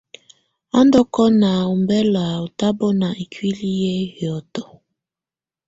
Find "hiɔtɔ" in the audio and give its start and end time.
4.15-4.61